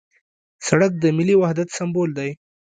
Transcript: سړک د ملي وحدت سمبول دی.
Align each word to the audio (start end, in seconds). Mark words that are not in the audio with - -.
سړک 0.67 0.91
د 0.97 1.05
ملي 1.17 1.35
وحدت 1.41 1.69
سمبول 1.77 2.09
دی. 2.17 2.29